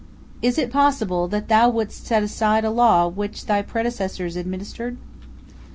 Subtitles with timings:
[0.41, 4.97] Is it possible that thou wouldst set aside a law which thy predecessors administered?"